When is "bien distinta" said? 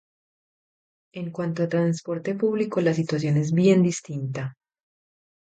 3.51-4.55